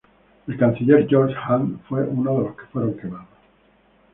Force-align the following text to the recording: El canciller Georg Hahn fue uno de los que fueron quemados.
El 0.47 0.57
canciller 0.57 1.07
Georg 1.07 1.35
Hahn 1.35 1.79
fue 1.87 2.01
uno 2.01 2.33
de 2.39 2.43
los 2.45 2.55
que 2.57 2.65
fueron 2.73 2.97
quemados. 2.97 3.27